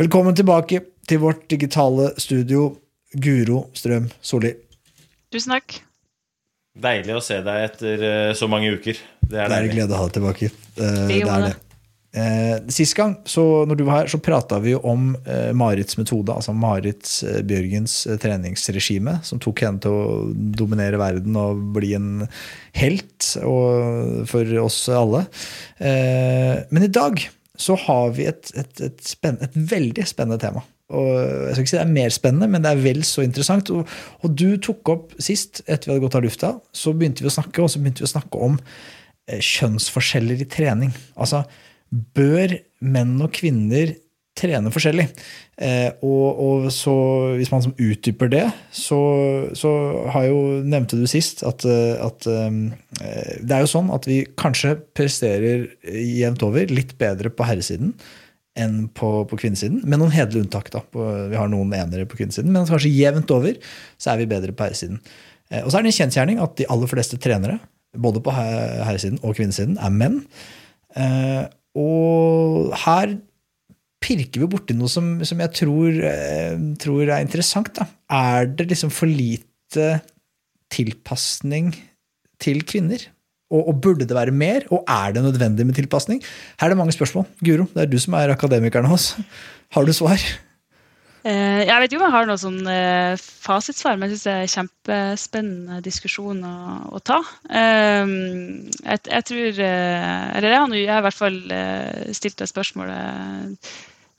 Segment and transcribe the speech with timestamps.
[0.00, 2.70] Velkommen tilbake til vårt digitale studio,
[3.20, 4.54] Guro Strøm Solli.
[5.28, 5.74] Tusen takk.
[6.80, 8.96] Deilig å se deg etter eh, så mange uker.
[9.20, 10.48] Det Det er er en glede å ha deg tilbake.
[10.80, 11.50] Eh, det er det.
[11.50, 11.82] det.
[12.16, 15.10] Eh, Sist gang, så når du var her, så prata vi jo om
[15.52, 21.92] Marits metode, altså Marits Bjørgens treningsregime, som tok henne til å dominere verden og bli
[21.98, 22.24] en
[22.80, 25.26] helt og, for oss alle.
[25.76, 27.20] Eh, men i dag
[27.60, 30.62] så har vi et, et, et, spenn, et veldig spennende tema.
[30.90, 33.70] Og jeg skal ikke si det er mer spennende, men det er vel så interessant.
[33.74, 33.90] Og,
[34.24, 37.36] og du tok opp sist, etter vi hadde gått av lufta, så begynte vi å
[37.36, 40.94] snakke, og så begynte vi å snakke om eh, kjønnsforskjeller i trening.
[41.20, 41.44] Altså,
[41.90, 43.94] bør menn og kvinner
[44.40, 45.06] trene forskjellig?
[45.60, 46.94] Eh, og, og så,
[47.36, 49.00] hvis man utdyper det, så,
[49.56, 49.72] så
[50.14, 52.58] har jo, nevnte du sist at, eh, at eh,
[53.44, 57.94] det er jo sånn at vi kanskje presterer jevnt over litt bedre på herresiden
[58.58, 60.72] enn på, på kvinnesiden, med noen hederlige unntak.
[60.74, 60.82] da.
[60.82, 63.60] På, vi har noen enere på kvinnesiden, men kanskje jevnt over
[63.94, 64.98] så er vi bedre på herresiden.
[65.62, 67.56] Og så er det en kjensgjerning at de aller fleste trenere,
[67.98, 70.18] både på herresiden og kvinnesiden, er menn.
[71.78, 73.14] Og her
[74.00, 77.72] pirker vi borti noe som, som jeg tror, eh, tror er interessant.
[77.76, 77.86] Da.
[78.10, 80.00] Er det liksom for lite
[80.72, 81.72] tilpasning
[82.40, 83.04] til kvinner?
[83.50, 84.66] Og, og burde det være mer?
[84.70, 86.22] Og er det nødvendig med tilpasning?
[86.60, 87.26] Her er det mange spørsmål.
[87.42, 89.16] Guro, det er du som er akademikeren hos.
[89.74, 90.22] Har du svar?
[91.20, 93.12] Eh, Jeg vet ikke om jeg har noe sånn eh,
[93.44, 96.52] fasitsvar, men jeg syns det er en kjempespennende diskusjon å,
[96.96, 97.18] å ta.
[97.52, 98.12] Eh,
[98.80, 101.40] Jeg, jeg tror eh, Eller jeg har, jeg har i hvert fall
[102.16, 103.68] stilt det spørsmålet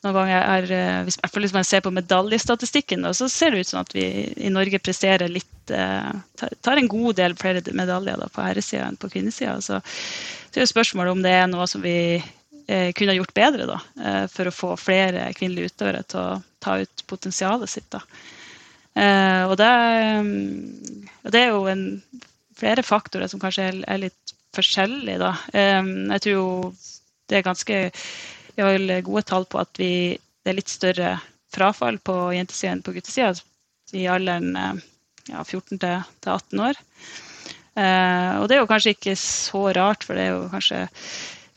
[0.01, 0.69] noen ganger.
[0.77, 4.05] Eh, hvis, hvis man ser på medaljestatistikken, så ser det ut som at vi
[4.37, 9.09] i Norge presterer litt tar- en god del flere medaljer da, på herresida enn på
[9.13, 9.57] kvinnesida.
[9.61, 11.97] Så, så er jo spørsmålet om det er noe som vi
[12.95, 16.77] kunne ha gjort bedre da, eh, for å få flere kvinnelige utøvere til å ta
[16.81, 17.87] ut potensialet sitt.
[17.93, 18.01] Da.
[19.01, 19.71] Eh, og det,
[20.27, 21.85] mm, det er jo en,
[22.61, 25.19] flere faktorer som kanskje er, litt forskjellige.
[25.21, 25.33] Da.
[25.53, 25.81] Eh,
[26.15, 26.47] jeg tror jo
[27.31, 27.81] det er ganske
[28.51, 31.11] Vi har gode tall på at vi, det er litt større
[31.55, 33.31] frafall på jentesida enn på guttesida
[33.95, 34.81] i alderen eh,
[35.31, 36.79] ja, 14 til, til 18 år.
[37.79, 40.81] Eh, og det er jo kanskje ikke så rart, for det er jo kanskje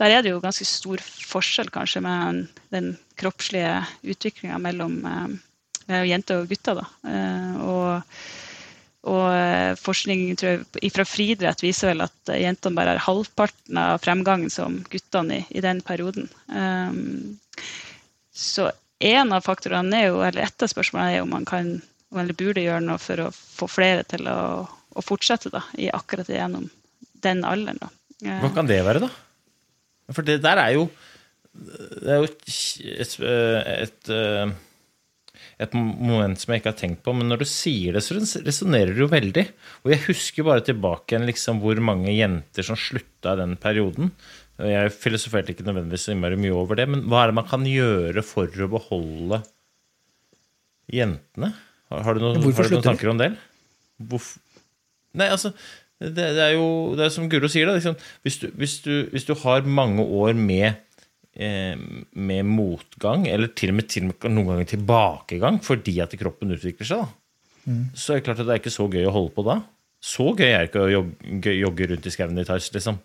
[0.00, 6.42] der er det jo ganske stor forskjell kanskje med den kroppslige utviklinga mellom eh, jenter
[6.42, 6.80] og gutter.
[6.80, 6.86] Da.
[7.10, 8.18] Eh, og,
[9.14, 14.80] og eh, forskning fra friidrett viser vel at jentene bare har halvparten av fremgangen som
[14.90, 16.26] guttene i, i den perioden.
[18.34, 18.70] Så
[19.04, 21.76] en av faktorene er jo, eller et av spørsmålene er om man kan
[22.14, 26.30] eller burde gjøre noe for å få flere til å, å fortsette da, i akkurat
[26.30, 26.68] gjennom
[27.26, 27.80] den alderen.
[27.82, 27.90] Da.
[28.44, 29.10] Hva kan det være, da?
[30.12, 30.88] For det der er jo
[31.54, 34.08] Det er jo et, et,
[35.62, 38.90] et moment som jeg ikke har tenkt på, men når du sier det, så resonnerer
[38.90, 39.44] det jo veldig.
[39.84, 44.10] Og jeg husker bare tilbake igjen liksom hvor mange jenter som slutta i den perioden.
[44.58, 47.64] Jeg filosoferte ikke nødvendigvis så innmari mye over det, men hva er det man kan
[47.66, 49.40] gjøre for å beholde
[50.90, 51.54] jentene?
[51.90, 53.30] Har, har du, noen, har du noen tanker om det?
[54.10, 54.42] Hvorfor?
[55.14, 55.52] Nei, altså
[56.00, 57.76] det, det er jo det er som Guro sier, da.
[57.78, 57.94] Liksom,
[58.26, 60.80] hvis, du, hvis, du, hvis du har mange år med,
[61.36, 61.76] eh,
[62.14, 66.54] med motgang, eller til og, med, til og med noen ganger tilbakegang fordi at kroppen
[66.56, 67.20] utvikler seg, da,
[67.64, 67.86] Mm.
[67.96, 69.54] så er det klart at det er ikke så gøy å holde på da.
[70.04, 70.90] Så gøy er det ikke å
[71.62, 72.98] jogge, rundt i skauen i tights, liksom.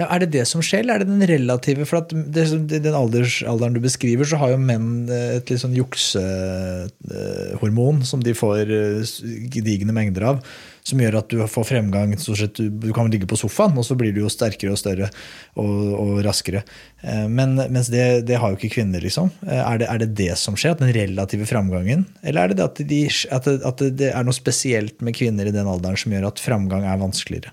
[0.00, 1.84] Ja, er det det som skjer, eller er det den relative?
[1.88, 5.76] For det, Den alders, alderen du beskriver, så har jo menn eh, et litt sånn
[5.76, 9.04] juksehormon som de får eh,
[9.52, 10.40] gedigne mengder av.
[10.88, 12.16] Som gjør at du får fremgang.
[12.16, 15.12] Sett, du kan ligge på sofaen, og så blir du jo sterkere og større
[15.60, 16.64] og, og raskere.
[17.04, 19.28] Eh, men, mens det, det, har jo ikke kvinner, liksom.
[19.44, 20.80] Er det, er det, det som skjer?
[20.80, 22.08] Den relative framgangen?
[22.24, 23.04] Eller er det det at, de,
[23.36, 26.40] at, det, at det er noe spesielt med kvinner i den alderen som gjør at
[26.40, 27.52] framgang er vanskeligere?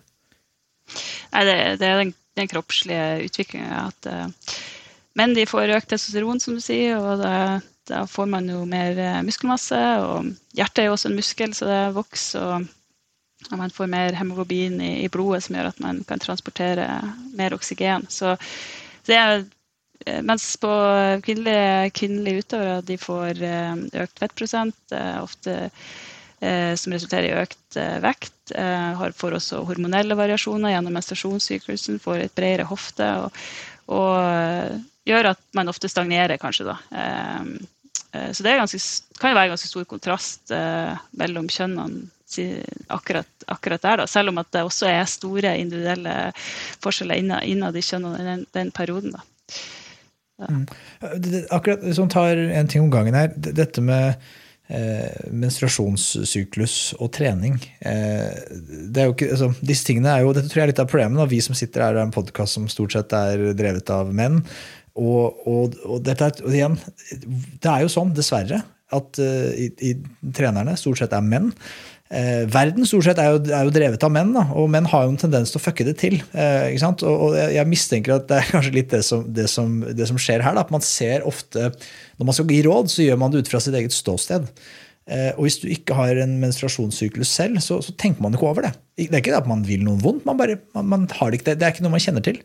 [1.33, 3.87] Nei, det, det er den den kroppslige utviklinga.
[4.05, 4.55] Men uh,
[5.17, 8.97] menn de får økt testosteron, som du sier, og da, da får man jo mer
[8.99, 9.81] uh, muskelmasse.
[10.05, 12.57] Og hjertet er jo også en muskel, så det vokser.
[12.57, 12.73] Og,
[13.53, 16.87] man får mer hemoglobin i, i, blodet, som gjør at man kan transportere
[17.37, 18.07] mer oksygen.
[18.11, 18.33] Så
[19.07, 20.71] det er eh, mens på
[21.23, 23.43] kvinnelige, kvinnelige utøvere de får
[24.01, 25.69] økt fettprosent, ofte Eh,
[26.77, 28.35] som resulterer i økt eh, vekt.
[28.55, 33.07] Eh, får også hormonelle variasjoner gjennom menstruasjonssyklusen, får et bredere hofte.
[33.23, 33.41] Og,
[33.97, 36.67] og, gjør at man ofte stagnerer, kanskje.
[36.67, 36.75] da.
[38.35, 38.79] Så det ganske,
[39.21, 40.51] kan jo være ganske stor kontrast
[41.15, 42.09] mellom kjønnene
[42.91, 44.07] akkurat, akkurat, der, da.
[44.07, 46.15] selv om at det også er store individuelle
[46.83, 49.15] forskjeller innad, innad i kjønnene i den, den, perioden.
[49.15, 49.23] da.
[50.37, 50.49] Ja.
[50.51, 50.67] Mm.
[51.55, 54.35] Akkurat man tar en ting om gangen her, dette med eh,
[54.67, 57.55] menstruasjonssyklus og trening.
[57.79, 58.55] Eh,
[58.91, 61.31] det ikke, altså, disse tingene er jo, Dette tror jeg er litt av problemet.
[61.31, 64.41] Vi som sitter her, er en podkast som stort sett er drevet av menn.
[64.97, 66.75] Og, og, og, dette, og igjen,
[67.13, 68.63] det er jo sånn, dessverre,
[68.95, 69.93] at uh, i, i,
[70.35, 71.51] trenerne stort sett er menn.
[72.07, 75.03] Eh, verden stort sett er jo, er jo, drevet av menn, da, og menn har
[75.03, 76.15] jo en tendens til å fucke det til.
[76.31, 80.07] Eh, og, og, jeg mistenker at det er kanskje litt det som, det som, det
[80.09, 80.55] som skjer her.
[80.55, 81.71] Da, at man ser ofte,
[82.17, 84.47] Når man skal gi råd, så gjør man det ut fra sitt eget ståsted.
[85.07, 88.67] Eh, og hvis du ikke har en menstruasjonssyklus selv, så, så, tenker man ikke over
[88.67, 88.73] det.
[88.99, 91.39] Det er ikke det at man vil noen vondt, man bare, man, man har det
[91.39, 91.53] ikke.
[91.53, 92.41] Det, er ikke noe man kjenner til.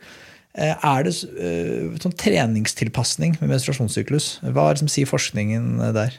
[0.52, 4.34] Eh, er det uh, sånn treningstilpasning med menstruasjonssyklus?
[4.44, 6.18] Hva er det som sier forskningen der?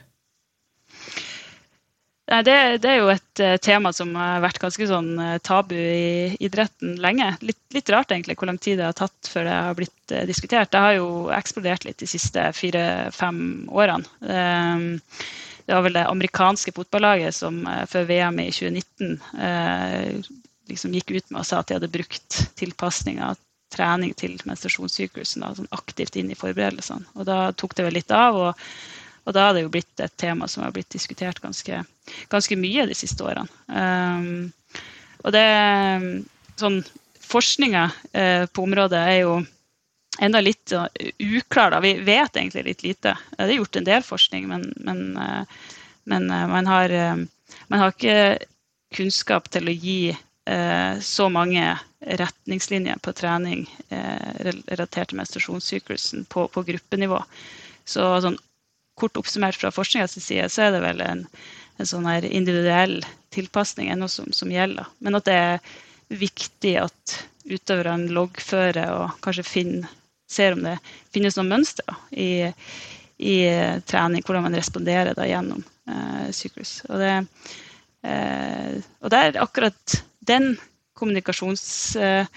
[2.42, 6.34] Det, det, er jo et uh, tema som har vært ganske sånn uh, tabu i
[6.42, 7.28] idretten lenge.
[7.46, 10.24] Litt, litt, rart egentlig hvor lang tid det har tatt før det har blitt uh,
[10.26, 10.72] diskutert.
[10.74, 14.10] Det har jo eksplodert litt de siste fire-fem årene.
[14.26, 14.88] Um,
[15.64, 19.14] det var vel det amerikanske fotballaget som før VM i 2019
[20.68, 23.40] liksom gikk ut med og sa at de hadde brukt tilpasning av
[23.72, 27.08] trening til menstruasjonssyklusen sånn aktivt inn i forberedelsene.
[27.16, 28.42] Og da tok det vel litt av.
[28.50, 28.60] og
[29.24, 31.84] og da har det jo blitt et tema som har blitt diskutert ganske,
[32.32, 33.48] ganske mye de siste årene.
[33.72, 34.52] Um,
[35.24, 35.48] og det
[36.60, 36.84] sånn
[37.24, 39.38] Forskninga uh, på området er jo
[40.22, 40.86] enda litt uh,
[41.18, 41.72] uklar.
[41.74, 41.80] Da.
[41.82, 43.16] Vi vet egentlig litt lite.
[43.38, 45.72] Det er gjort en del forskning, men, men, uh,
[46.04, 46.92] men man, har,
[47.72, 48.44] man, har, ikke
[48.94, 50.14] kunnskap til å gi
[51.00, 51.64] så mange
[52.20, 57.22] retningslinjer på trening relatert til menstruasjonssyklusen på, på gruppenivå.
[57.88, 58.36] Så sånn
[59.00, 61.26] kort oppsummert fra forskningens side, så er det vel en,
[61.82, 63.00] en sånn her individuell
[63.34, 64.90] tilpasning ennå som, som, gjelder.
[65.04, 65.60] Men at det er
[66.14, 67.20] viktig at
[67.50, 69.90] utøverne loggfører og kanskje finner,
[70.30, 70.78] ser om det
[71.14, 72.46] finnes noen mønster i,
[73.18, 73.36] i,
[73.90, 76.80] trening, hvordan man responderer da gjennom eh, syklus.
[76.90, 77.16] Og det,
[78.08, 80.54] eh, og der er akkurat den
[80.98, 82.28] kommunikasjonsbiten, eh,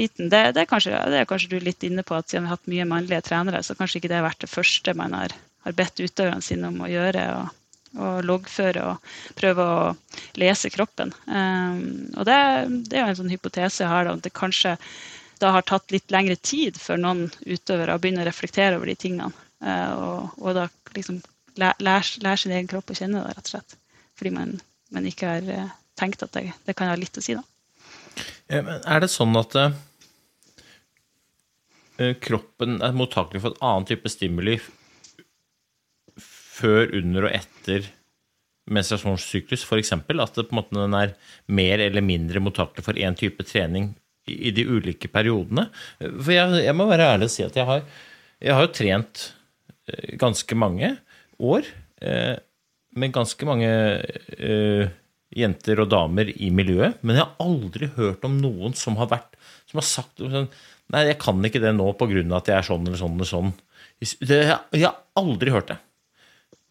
[0.00, 0.64] det, det, er det,
[1.20, 3.76] er kanskje, du litt inne på at siden vi har hatt mye mannlige trenere, så
[3.76, 5.34] kanskje ikke det har vært det første man har
[5.66, 7.24] har bedt utøverne sine om å gjøre.
[7.38, 7.56] og,
[7.98, 9.94] og loggføre og prøve å
[10.38, 11.10] lese kroppen.
[11.26, 12.36] Um, og det,
[12.86, 14.76] det, er jo en sånn hypotese jeg har, da, at det kanskje
[15.40, 19.32] da har tatt litt lengre tid før noen utøvere begynner å reflektere over de tingene.
[19.60, 21.20] Uh, og, og, da liksom
[21.60, 23.78] lærer, lær sin egen kropp å kjenne det, rett og slett.
[24.20, 24.48] Fordi man,
[24.94, 27.44] man ikke har uh, tenkt at det, det, kan ha litt å si, da.
[28.50, 29.72] Er det sånn at uh,
[32.22, 34.60] kroppen er mottakelig for et annet type stimuli
[36.60, 37.88] før, under og etter
[38.70, 39.92] menstruasjonssyklus, f.eks.
[39.96, 41.16] At det, på en måte, den er
[41.50, 43.92] mer eller mindre mottakelig for én type trening
[44.30, 45.68] i, de ulike periodene.
[45.98, 47.84] For jeg, jeg, må være ærlig og si at jeg har,
[48.40, 49.26] jeg har jo trent
[49.90, 50.94] eh, ganske mange
[51.40, 51.66] år
[52.04, 52.36] eh,
[53.00, 53.70] med ganske mange
[54.38, 54.90] eh,
[55.36, 59.36] jenter og damer i miljøet, men jeg har aldri hørt om noen som har vært
[59.70, 60.50] som har sagt sånn
[60.90, 62.22] Nei, jeg kan ikke det nå pga.
[62.34, 63.50] at jeg er sånn eller sånn eller sånn.
[64.26, 64.38] Det,
[64.74, 65.76] jeg har aldri hørt det.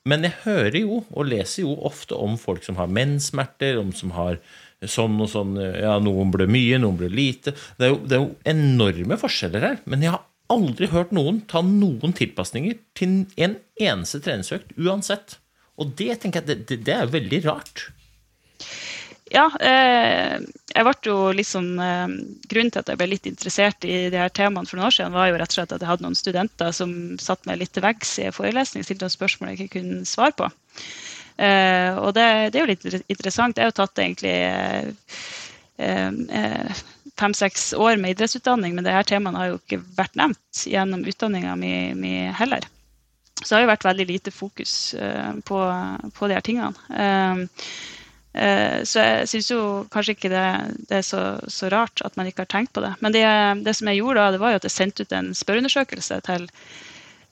[0.08, 4.14] Men jeg hører jo, og leser jo ofte om folk som har menssmerter, om som
[4.16, 4.40] har
[4.88, 7.54] sånn og sånn Ja, noen ble mye, noen ble lite.
[7.78, 9.80] Det er, jo, det er jo enorme forskjeller her.
[9.90, 15.38] Men jeg har aldri hørt noen ta noen tilpasninger til en eneste treningsøkt uansett.
[15.80, 17.90] Og det tenker jeg, det, det er veldig rart.
[19.30, 20.40] Ja, eh,
[20.74, 22.14] jeg ble jo liksom sånn
[22.50, 25.14] Grunnen til at jeg ble litt interessert i de her temaene for noen år siden,
[25.14, 27.86] var jo rett og slett at jeg hadde noen studenter som satt meg litt til
[27.86, 30.50] veggs i forelesning, stilte noen spørsmål jeg ikke kunne svare på.
[31.46, 33.58] Eh, og det, det, er jo litt interessant.
[33.60, 34.34] Jeg har jo tatt egentlig
[37.20, 41.74] fem-seks år med idrettsutdanning, men disse temaene har jo ikke vært nevnt gjennom utdanninga mi,
[41.96, 42.66] mi, heller.
[43.40, 44.74] Så det har jo vært veldig lite fokus
[45.48, 45.62] på,
[46.18, 46.74] på de her tingene.
[48.34, 50.46] Eh, så jeg syns jo kanskje ikke det,
[50.90, 52.94] det er så, så, rart at man ikke har tenkt på det.
[53.02, 53.26] Men det,
[53.66, 56.46] det, som jeg gjorde da, det var jo at jeg sendte ut en spørreundersøkelse til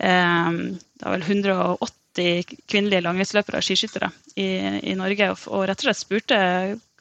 [0.02, 0.52] eh,
[0.98, 4.50] det var vel 180 kvinnelige langrennsløpere og skiskyttere i,
[4.90, 6.38] i, Norge, og, og, rett og slett spurte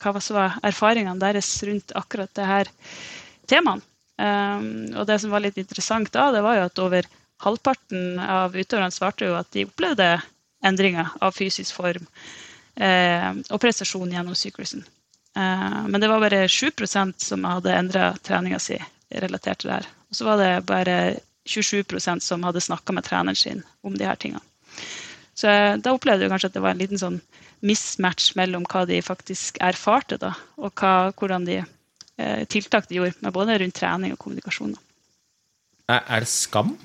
[0.05, 2.73] hva som var erfaringene deres rundt akkurat det her
[3.49, 3.85] temaet.
[4.21, 7.09] Eh, og det som var litt interessant da, det var jo at over
[7.45, 10.19] halvparten av utøverne svarte jo at de opplevde
[10.65, 12.05] endringer av fysisk form
[12.77, 14.83] og prestasjon gjennom syklusen.
[15.37, 18.79] Eh, men det var bare 7% som hadde endra treninga si
[19.13, 19.89] relatert til det her.
[20.11, 20.97] Og så var det bare
[21.47, 24.43] 27% som hadde snakka med treneren sin om de her tingene.
[25.37, 27.21] Så eh, da opplevde jeg kanskje at det var en liten sånn
[27.67, 33.21] mismatch mellom hva de faktisk erfarte, da, og hva, hvordan de eh, tiltak de gjorde,
[33.21, 34.77] med både rundt trening og kommunikasjon.
[35.93, 36.77] Er, er det skam?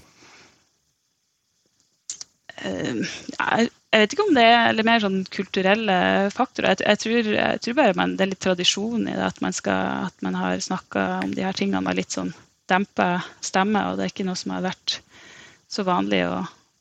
[2.62, 5.96] Uh, jeg, jeg vet ikke om det er eller mer sånn kulturelle
[6.32, 6.78] faktorer.
[6.78, 9.56] Jeg, jeg, tror, jeg tror, bare man, det er litt tradisjon i det at man,
[9.56, 12.32] skal, at man har snakka om de her tingene med litt sånn
[12.72, 15.02] dempa stemme, og det er ikke noe som har vært
[15.72, 16.38] så vanlig å,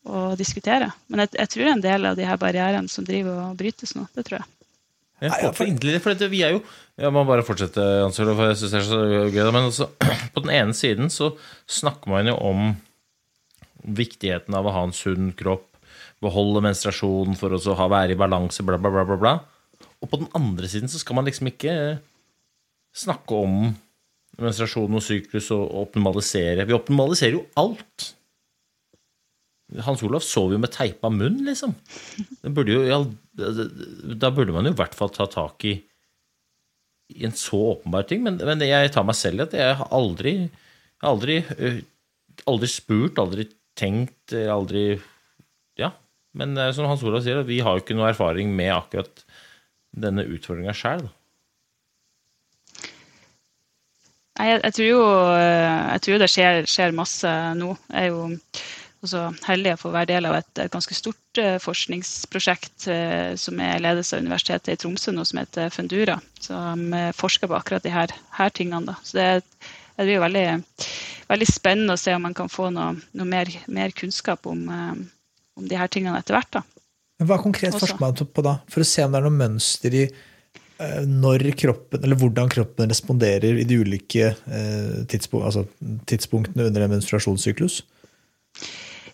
[0.07, 0.93] å diskutere.
[1.11, 3.59] Men jeg, jeg, tror det er en del av de her barrierene som driver og
[3.59, 4.07] brytes nå.
[4.14, 4.50] Det tror jeg.
[5.21, 6.62] Jeg håper inderlig for det, vi er jo
[6.97, 9.00] Jeg må bare fortsette, Ansel, for jeg syns det er så
[9.35, 9.50] gøy.
[9.50, 9.90] Men også,
[10.37, 11.33] på den ene siden så
[11.69, 12.71] snakker man jo om
[13.81, 15.69] viktigheten av å ha en sunn kropp
[16.20, 19.34] beholde menstruasjonen for å ha, være i balanse, bla, bla, bla, bla, bla.
[20.00, 21.74] Og på den andre siden så skal man liksom ikke
[22.96, 23.70] snakke om
[24.40, 26.66] menstruasjon og syklus og optimalisere.
[26.68, 28.10] Vi optimaliserer jo alt.
[29.86, 31.76] Hans Olav sov jo med teipa munn, liksom.
[32.42, 32.98] Burde jo, ja,
[34.18, 35.76] da burde man jo i hvert fall ta tak i,
[37.14, 38.24] i en så åpenbar ting.
[38.26, 40.34] Men, men, jeg tar meg selv i at jeg har aldri,
[41.06, 41.40] aldri,
[42.50, 43.48] aldri spurt, aldri
[43.78, 44.84] tenkt, aldri
[45.78, 45.92] Ja,
[46.37, 49.25] men eh, som Hans Olav sier, vi har jo ikke noe erfaring med akkurat
[49.90, 51.08] denne utfordringa sjøl.
[54.40, 55.00] Jeg, jeg, tror jo
[55.34, 57.75] eh, jeg tror det skjer, skjer, masse nå.
[57.90, 58.22] Jeg er jo
[59.00, 62.84] også heldig å få være del av et, et ganske stort uh, forskningsprosjekt
[63.40, 66.18] som er ledes av Universitetet i Tromsø nå, som heter Fundura.
[66.37, 68.12] Som forsker på akkurat de her,
[68.52, 68.92] tingene.
[68.92, 68.99] Da.
[69.00, 69.30] Så det,
[69.96, 70.44] det blir veldig,
[71.32, 74.68] veldig, spennende å se om man kan få noe, noe mer, mer, kunnskap om,
[75.59, 76.61] om de her tingene etter hvert.
[76.61, 76.64] da.
[77.26, 78.59] Hva konkret forsker man på da?
[78.71, 82.92] For å se om det er noe mønster i uh, når kroppen, eller hvordan kroppen
[82.92, 84.33] responderer i de ulike
[85.11, 85.66] tidspunkt, altså
[86.09, 87.83] tidspunktene under en menstruasjonssyklus?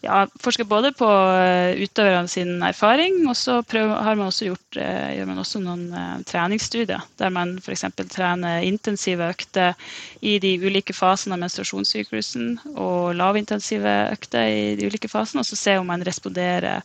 [0.05, 5.17] Ja, forsker både på eh, utøverne sin erfaring, og så har man også gjort, eh,
[5.17, 7.87] gjør man også noen uh, treningsstudier der man f.eks.
[8.13, 9.75] trener intensive økter
[10.21, 15.59] i de ulike fasene av menstruasjonssyklusen og lavintensive økter i de ulike fasene, og så
[15.59, 16.85] ser om man responderer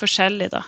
[0.00, 0.50] forskjellig.
[0.52, 0.64] da.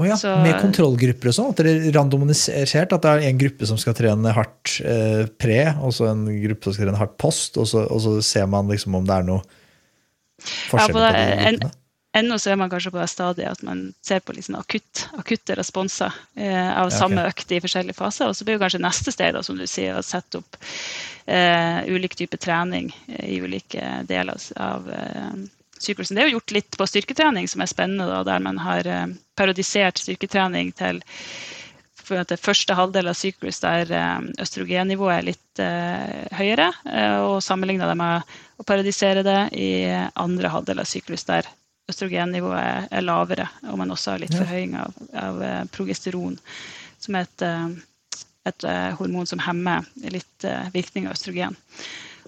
[0.00, 1.50] Oh ja, så, med kontrollgrupper og sånn?
[1.52, 2.94] At det er randomisert?
[2.94, 6.68] At det er en gruppe som skal trene hardt eh, pre, og så en gruppe
[6.68, 9.26] som skal trene hardt post, og så, og så ser man liksom om det er
[9.28, 9.42] noe
[10.72, 11.70] ja, på, det, de
[12.12, 15.54] Ennå så er man kanskje på det stadiet at man ser på liksom akutt, akutte
[15.54, 17.30] responser eh, av samme okay.
[17.30, 18.26] økt i forskjellige faser.
[18.26, 20.58] Og så blir jo kanskje neste sted da, som du sier, å sette opp
[21.30, 25.30] eh, ulik type trening eh, i ulike deler av eh,
[25.78, 26.18] syklusen.
[26.18, 29.06] Det er jo gjort litt på styrketrening som er spennende, da, der man har eh,
[29.38, 31.04] parodisert styrketrening til
[32.10, 33.86] det første halvdel av syklus der
[34.42, 35.60] østrogennivået er litt
[36.34, 36.64] høyere,
[37.22, 39.70] og sammenligna det med å paradisere det i
[40.20, 41.48] andre halvdel av syklus der
[41.90, 44.44] østrogennivået er, er lavere, og man også har litt ja.
[44.44, 45.40] forhøying av, av,
[45.74, 46.36] progesteron,
[47.02, 47.46] som er et,
[48.52, 48.68] et
[49.00, 51.56] hormon som hemmer litt virkning av østrogen.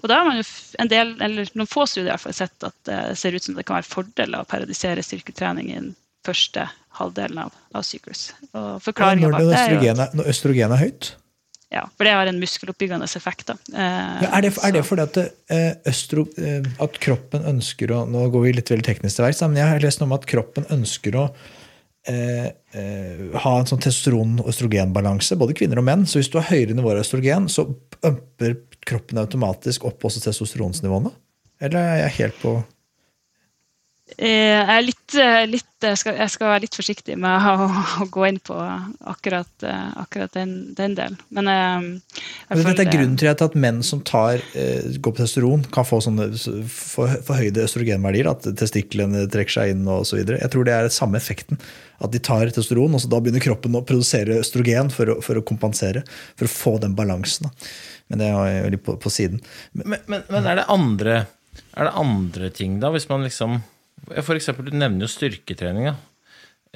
[0.03, 0.43] Og da har man jo
[0.83, 3.77] en del, eller noen få studier fall sett at det ser ut som det kan
[3.77, 5.93] være fordeler å paradisere styrketrening i den
[6.27, 6.67] første
[6.99, 8.31] halvdelen av, av syklus.
[8.51, 11.13] Og forklaringa bak det er jo Når østrogen er høyt?
[11.73, 13.47] Ja, for det har en muskeloppbyggende effekt.
[13.49, 13.55] Da.
[13.73, 18.03] Eh, ja, er, det, er det fordi at, eh, østro, eh, at, kroppen ønsker å
[18.09, 20.27] Nå går vi litt veldig teknisk til verks, men jeg har lest noe om at
[20.29, 21.23] kroppen ønsker å
[22.11, 26.05] eh, eh, ha en sånn testosteron- og østrogenbalanse, både kvinner og menn.
[26.05, 27.65] Så hvis du har høyere nivåer av østrogen, så
[28.05, 31.09] ømper kroppen automatisk opp også testosteronsnivåene?
[31.63, 32.57] Eller er jeg helt på
[34.17, 37.67] jeg, er litt, eh, litt, jeg, skal, jeg, skal, være litt forsiktig med å,
[38.03, 38.57] å gå inn på
[39.09, 41.17] akkurat, eh, akkurat den, den, delen.
[41.33, 46.01] Men, Men Dette er grunnen til at menn som tar, går på testosteron, kan få
[46.05, 46.29] sånne
[46.69, 48.29] forhøyde østrogenverdier.
[48.31, 50.21] At testiklene trekker seg inn osv.
[50.21, 51.61] Jeg tror det er samme effekten.
[52.03, 55.39] At de tar testosteron, og så da begynner kroppen å produsere østrogen for å, for
[55.39, 56.05] å kompensere.
[56.39, 57.51] For å få den balansen.
[58.11, 59.43] Men det er jo litt på, på siden.
[59.73, 61.21] Men, men, men er, det andre,
[61.73, 62.91] er det andre ting, da?
[62.93, 63.61] Hvis man liksom
[64.21, 65.91] for eksempel, du nevner jo styrketrening.
[65.91, 65.97] Ja.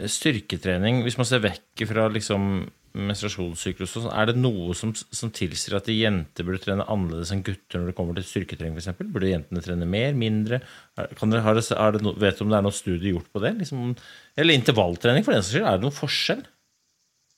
[0.08, 2.68] Styrketrening, hvis man ser vekk fra liksom
[2.98, 7.82] menstruasjonssyklus, sånn, er det noe som, som, tilsier at jenter burde trene annerledes enn gutter
[7.82, 8.78] når det kommer til styrketrening?
[8.80, 9.10] Eksempel?
[9.14, 10.62] burde jentene trene mer, mindre?
[10.98, 13.54] Dere, det, no, vet du om det er noe studie gjort på det?
[13.62, 13.92] Liksom,
[14.38, 15.68] eller intervalltrening, for den saks skyld.
[15.68, 16.46] Er det noen forskjell?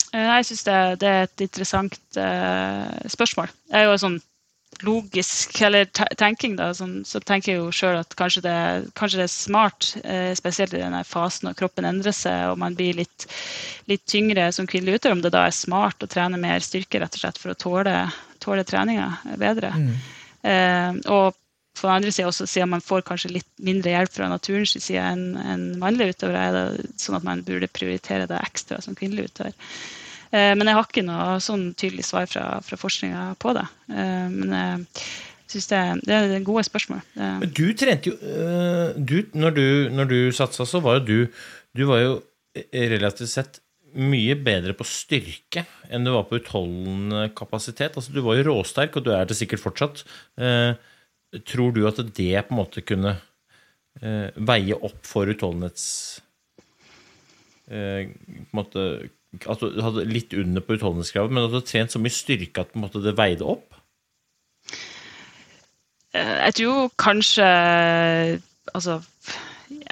[0.10, 3.52] Eh, jeg syns det, det, er et interessant uh, spørsmål.
[3.70, 4.20] Jeg er jo sånn
[4.86, 8.56] logisk eller tenking, da, sånn, så tenker jeg jo sjøl at kanskje det,
[8.98, 12.78] kanskje det, er smart, eh, spesielt i denne fasen når kroppen endrer seg og man
[12.78, 13.28] blir litt,
[13.92, 17.18] litt tyngre som kvinnelig utøver, om det da er smart å trene mer styrke rett
[17.18, 17.98] og slett for å tåle,
[18.44, 19.12] tåle treninga
[19.42, 19.74] bedre.
[19.76, 19.94] Mm.
[20.48, 21.36] Eh, og
[21.80, 25.04] på den andre sida også, siden man får kanskje litt mindre hjelp fra naturens side
[25.14, 29.32] enn en mannlig utøver, er det sånn at man burde prioritere det ekstra som kvinnelig
[29.32, 29.56] utøver.
[30.30, 33.66] Eh, men jeg har ikke noe sånn tydelig svar fra, fra forskninga på det.
[33.90, 37.02] Eh, men jeg syns det, det, er gode spørsmål.
[37.18, 41.42] Men du trente jo eh, du, Når du, når du satsa, så var jo du
[41.74, 42.14] Du var jo
[42.74, 43.60] relativt sett
[43.90, 47.96] mye bedre på styrke enn du var på utholdende kapasitet.
[47.98, 50.04] Altså, du var jo råsterk, og du er det sikkert fortsatt.
[51.50, 53.16] tror du at det på en måte kunne
[54.02, 55.88] veie opp for utholdenhets...
[57.66, 58.86] på en måte
[59.38, 62.66] at du hadde litt under på utholdenhetskravet, men at du hadde trent så mye styrke
[62.66, 63.78] at måte, det veide opp?
[66.18, 67.50] Eh, jeg tror kanskje
[68.74, 69.00] altså,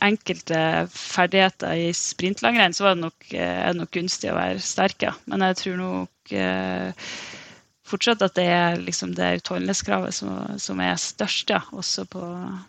[0.02, 0.62] enkelte
[0.94, 5.14] ferdigheter i sprintlangrenn, så det nok, eh, er det nok gunstig å være sterk, ja.
[5.30, 7.12] Men jeg tror nok eh,
[7.88, 11.62] fortsatt at det er liksom det utholdenhetskravet som, som, er størst, ja.
[11.78, 12.24] Også på,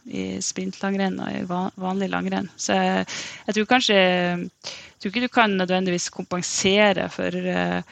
[0.06, 2.50] i sprintlangrenn og i vanlig langrenn.
[2.56, 3.08] Så jeg,
[3.48, 7.82] jeg tror kanskje jeg tror ikke du kan nødvendigvis kompensere for, eh,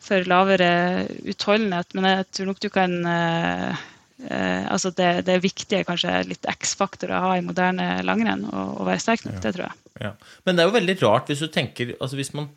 [0.00, 3.82] for lavere utholdenhet, men jeg tror nok du kan eh,
[4.30, 8.80] eh, altså det, det, er viktige, kanskje litt X-faktor å ha i moderne langrenn og,
[8.80, 9.36] og være sterk nok.
[9.36, 9.42] Ja.
[9.44, 9.80] Det tror jeg.
[10.00, 10.14] Ja.
[10.48, 12.48] Men det er jo veldig rart hvis du tenker altså Hvis man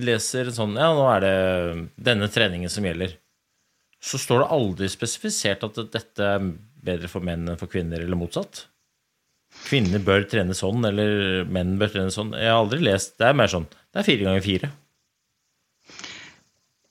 [0.00, 1.34] leser sånn Ja, nå er det
[2.10, 3.16] denne treningen som gjelder.
[4.04, 6.48] Så står det aldri spesifisert at dette er
[6.84, 8.66] bedre for menn enn for kvinner, eller motsatt
[9.68, 12.34] kvinner bør trene sånn, eller menn bør trene sånn.
[12.38, 14.70] Jeg har aldri lest Det er mer sånn Det er fire ganger fire.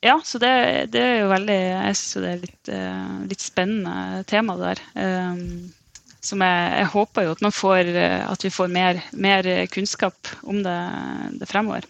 [0.03, 0.51] Ja, så det,
[0.91, 4.83] det er jo veldig Jeg syns det er litt, uh, litt spennende tema det der.
[4.99, 5.71] Um,
[6.23, 10.61] som jeg, jeg, håper jo at, man får, at vi får mer, mer kunnskap om
[10.63, 10.77] det,
[11.41, 11.83] det fremover.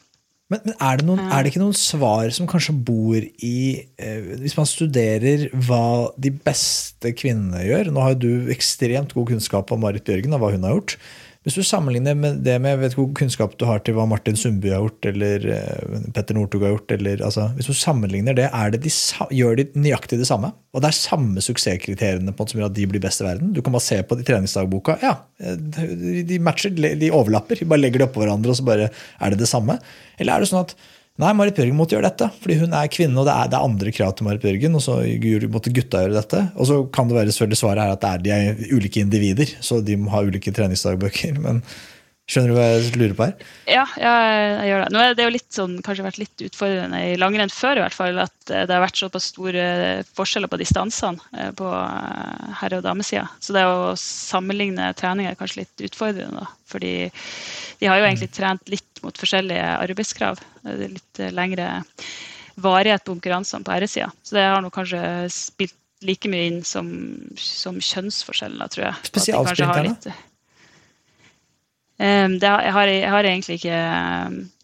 [0.54, 3.58] Men, men er, det noen, er, det ikke noen svar som kanskje bor i
[3.98, 9.32] eh, Hvis man studerer hva de beste kvinnene gjør Nå har jo du ekstremt god
[9.34, 10.98] kunnskap om Marit Bjørgen og hva hun har gjort.
[11.44, 14.38] Hvis du sammenligner med det med jeg vet hvor kunnskap du har til hva Martin
[14.40, 18.48] Sundby har gjort, eller uh, Petter Northug har gjort eller, altså, Hvis du sammenligner det,
[18.72, 18.94] det de,
[19.36, 20.54] gjør de nøyaktig det samme?
[20.72, 23.52] Og det er samme suksesskriteriene på en som gjør at de blir best i verden?
[23.52, 24.96] Du kan bare se på de treningsdagboka.
[25.04, 27.60] Ja, de matcher, de overlapper.
[27.60, 29.78] De bare legger det oppå hverandre, og så bare er det det samme.
[30.18, 30.76] Eller er det sånn at
[31.22, 33.68] Nei, Marit Bjørgen måtte gjøre dette, fordi hun er kvinne, og det er, det er
[33.68, 34.74] andre krav til Marit Bjørgen.
[34.80, 34.98] Og så
[35.54, 36.40] måtte gutta gjøre dette.
[36.58, 39.78] Og så kan det være selvfølgelig svaret er at det er, de ulike individer, så
[39.86, 41.36] de må ha ulike treningsdagbøker.
[41.44, 41.60] Men
[42.26, 43.46] skjønner du hva jeg lurer på her?
[43.70, 44.88] Ja, jeg gjør det.
[44.96, 47.98] Nå er det jo litt sånn, kanskje vært litt utfordrende i langrenn før, i hvert
[48.00, 49.66] fall, at eh, det har vært såpass store
[50.18, 53.28] forskjeller på distansene eh, på eh, herre- og damesida.
[53.38, 56.50] Så det å sammenligne trening er kanskje litt utfordrende, da.
[56.74, 56.96] Fordi
[57.78, 60.42] de har jo egentlig trent litt mot forskjellige arbeidskrav.
[60.64, 61.70] Litt eh, lengre
[62.56, 64.12] varighet på konkurransene på herresida.
[64.24, 65.02] Så det har nok kanskje
[65.34, 66.90] spilt like mye inn som,
[67.40, 69.10] som kjønnsforskjellen, tror jeg.
[69.10, 69.96] Spesialsprinterne?
[72.04, 73.80] Um, det, jeg, har, jeg, har, egentlig ikke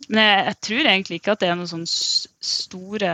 [0.09, 1.91] Men jeg, jeg, tror egentlig ikke at det er noen sånne
[2.43, 3.11] store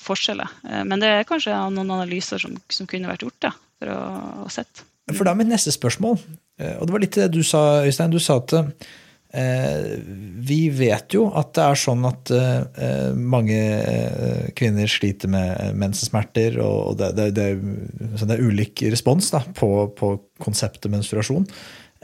[0.00, 0.52] forskjeller.
[0.64, 4.02] Uh, men det er kanskje noen analyser som, som kunne vært gjort da, for å,
[4.46, 4.86] å sett.
[5.12, 8.10] For da er mitt neste spørsmål, og det var litt det du sa, Øystein.
[8.10, 8.64] Du sa at Eh,
[10.46, 16.58] vi vet jo at det er sånn at eh, mange eh, kvinner sliter med mensensmerter,
[16.62, 17.48] og det, det, det,
[18.22, 21.46] det er ulik respons da, på, på, konseptet menstruasjon.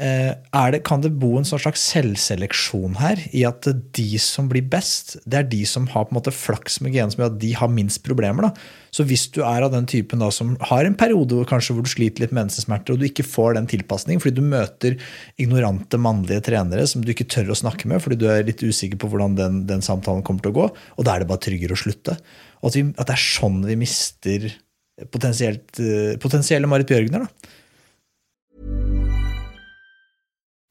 [0.03, 0.33] Eh,
[0.75, 5.15] det, kan det bo en sånn slags selvseleksjon her, i at de som blir best,
[5.23, 7.53] det er de som har på en måte flaks med genene som gjør at de
[7.61, 8.49] har minst problemer?
[8.49, 8.81] da.
[8.93, 11.93] Så hvis du er av den typen da som har en periode kanskje hvor du
[11.93, 14.99] sliter litt med mensensmerter, og du ikke får den tilpasningen fordi du møter
[15.41, 19.01] ignorante mannlige trenere som du ikke tør å snakke med fordi du er litt usikker
[19.01, 21.79] på hvordan den, den samtalen kommer til å gå, og da er det bare tryggere
[21.79, 22.19] å slutte.
[22.61, 27.29] Og at, vi, at det er sånn vi mister eh, potensielle Marit Bjørgner.
[27.29, 27.59] da.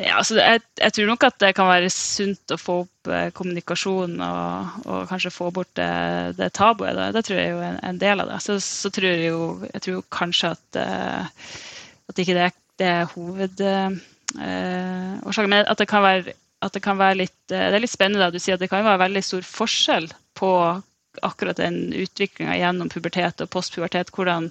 [0.00, 3.28] Ja, altså jeg, jeg, tror nok at det kan være sunt å få opp eh,
[3.36, 5.90] kommunikasjon og, og, kanskje få bort det,
[6.38, 6.96] det tabuet.
[6.96, 8.38] Det, det, tror jeg er en, en, del av det.
[8.44, 11.50] Så, så tror jeg jo jeg tror kanskje at, uh,
[12.12, 12.46] at ikke det,
[12.80, 14.00] det er hovedårsaken.
[14.40, 16.36] Uh, men at det kan være,
[16.70, 19.04] det kan være litt, det er litt spennende at du sier at det kan være
[19.04, 20.08] veldig stor forskjell
[20.38, 20.50] på
[21.26, 24.14] akkurat den utviklinga gjennom pubertet og postpubertet.
[24.14, 24.48] hvordan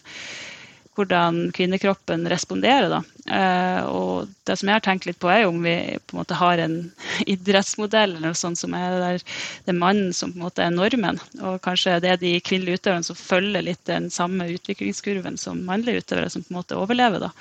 [0.99, 2.91] hvordan kvinnekroppen responderer.
[2.91, 2.99] Da.
[3.35, 6.37] Eh, og det som jeg har tenkt litt på, er om vi på en måte
[6.37, 6.77] har en
[7.33, 10.75] idrettsmodell eller noe sånt som er der det er mannen som på en måte er
[10.75, 11.19] normen.
[11.39, 16.03] Og kanskje det er de kvinnelige utøverne som følger litt den samme utviklingskurven som mannlige
[16.03, 17.23] utøvere, som på en måte overlever.
[17.23, 17.33] Da.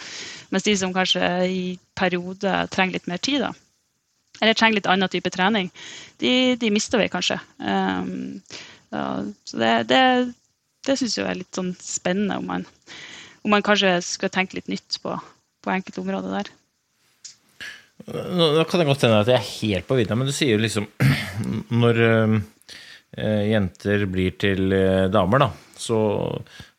[0.55, 1.63] Mens de som kanskje i
[1.99, 3.53] perioder trenger litt mer tid, da,
[4.41, 5.71] eller trenger litt annen type trening,
[6.23, 7.41] de, de mister vi kanskje.
[7.59, 8.41] Um,
[8.95, 9.05] ja,
[9.45, 10.03] så det, det,
[10.87, 12.67] det syns jeg er litt sånn spennende om man
[13.45, 15.15] om man kanskje skal tenke litt nytt på,
[15.65, 16.51] på enkelte områder der.
[18.09, 20.63] Nå, kan det godt hende at jeg er helt på vidda, men du sier jo
[20.63, 20.87] liksom
[21.83, 22.39] Når øh,
[23.51, 25.49] jenter blir til øh, damer, da,
[25.79, 25.99] så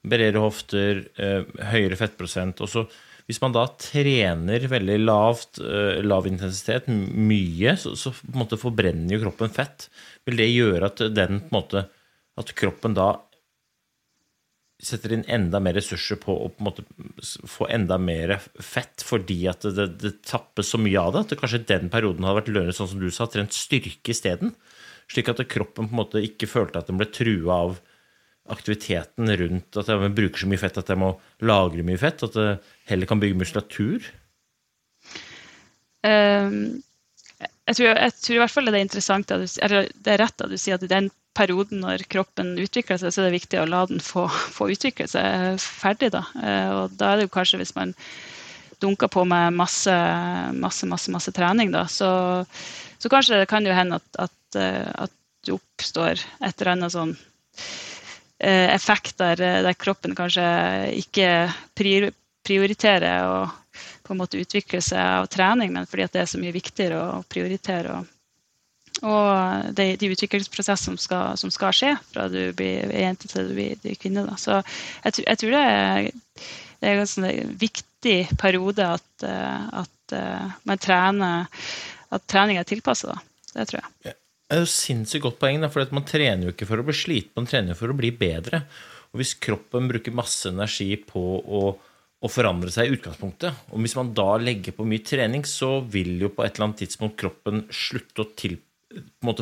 [0.09, 2.87] berere hofter, øh, høyere fettprosent og så
[3.29, 5.59] hvis man da trener veldig lavt,
[6.01, 8.09] lav intensitet, mye, så, så
[8.57, 9.85] forbrenner jo kroppen fett.
[10.25, 11.83] Vil det gjøre at den måte
[12.41, 13.11] at kroppen da
[14.79, 17.19] setter inn enda mer ressurser på å på en
[17.51, 21.33] få enda mer fett fordi at det, det, det tappes så mye av det, at
[21.33, 24.53] det kanskje den perioden hadde vært lønnet, sånn som du sa, trent styrke isteden.
[25.11, 27.79] Slik at kroppen på en måte ikke følte at den ble trua av
[28.49, 31.11] aktiviteten rundt at jeg bruker så mye fett at jeg må
[31.45, 32.49] lagre mye fett, at det
[32.89, 34.07] heller kan bygge muskulatur.
[36.05, 36.79] Um,
[37.69, 40.21] jeg, tror, jeg, tror, i hvert fall det er interessant at du, eller det er
[40.23, 43.37] rett at du sier at i den perioden når kroppen utvikler seg, så er det
[43.37, 46.11] viktig å la den få, få utvikle seg ferdig.
[46.15, 46.23] Da.
[46.41, 47.93] Eh, og da er det jo kanskje hvis man
[48.81, 49.93] dunker på med masse,
[50.55, 52.09] masse, masse, masse trening, da, så,
[52.97, 55.13] så kanskje det kan jo hende at, at, eh, at
[55.45, 57.13] det oppstår et eller annet sånn
[58.39, 60.47] eh, effekt der, der, kroppen kanskje
[60.99, 61.29] ikke
[61.79, 63.39] prioriterer å
[64.09, 67.19] på en måte utvikle seg av trening, men fordi det er så mye viktigere å
[67.29, 67.99] prioritere.
[67.99, 68.15] og
[69.05, 73.53] og de, de utviklingsprosessene som skal, som skal, skje fra du blir jente til du
[73.55, 74.25] blir kvinne.
[74.27, 74.35] Da.
[74.39, 76.09] Så jeg, jeg, tror det er,
[76.81, 77.29] det er en sånn
[77.61, 81.65] viktig periode at, eh, at uh, man trener
[82.09, 83.19] At trening er tilpassa.
[83.53, 84.15] Det tror jeg.
[84.49, 87.35] Det er jo sinnssykt godt poeng, for man trener jo ikke for å bli sliten,
[87.37, 88.63] man trener for å bli bedre.
[89.13, 91.61] Og hvis kroppen bruker masse energi på å,
[92.19, 96.17] å forandre seg i utgangspunktet, og hvis man da legger på mye trening, så vil
[96.19, 98.57] jo på et eller annet tidspunkt kroppen slutte å til,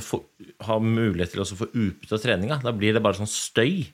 [0.05, 0.21] få,
[0.67, 2.59] ha mulighet til å få utbytte av treninga.
[2.61, 3.87] Da blir det bare sånn støy.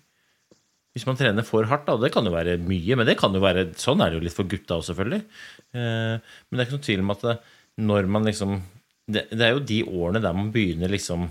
[0.94, 3.42] Hvis man trener for hardt, da, det kan jo være mye, men det kan jo
[3.42, 5.24] være, sånn er det jo litt for gutta òg, selvfølgelig.
[5.80, 7.28] Eh, men det er ikke noen tvil om at
[7.82, 8.60] når man liksom
[9.12, 11.28] det, er jo de årene der man begynner liksom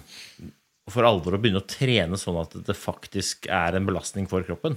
[0.92, 4.76] for alvor å begynne å trene sånn at det faktisk er en belastning for kroppen.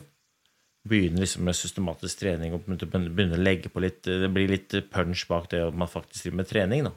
[0.85, 5.25] Begynne liksom med systematisk trening og begynne å legge på litt Det blir litt punch
[5.29, 6.89] bak det at man faktisk driver med trening.
[6.89, 6.91] da.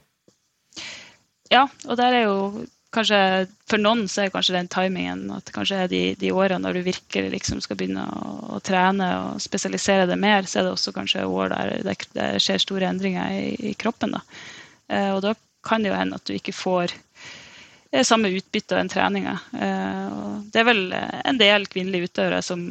[1.51, 5.83] ja, og der er jo kanskje For noen så er kanskje den timingen at kanskje
[5.85, 10.07] er de, de årene når du virkelig liksom skal begynne å, å, trene og spesialisere
[10.09, 13.73] det mer, så er det også kanskje år der det, det skjer store endringer i,
[13.73, 14.17] i kroppen.
[14.17, 14.23] Da.
[14.89, 16.97] Eh, og da kan det jo hende at du ikke får
[17.93, 19.37] det samme utbytte av den treninga.
[19.53, 20.17] Eh,
[20.53, 22.71] det er vel en del kvinnelige utøvere som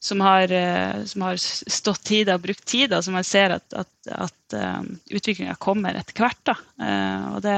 [0.00, 1.36] som har, eh, som har,
[1.70, 4.82] stått tid og brukt tid, og som man ser at, at, at eh,
[5.18, 6.40] utviklinga kommer etter hvert.
[6.46, 6.54] Da.
[6.78, 7.56] Uh, og det,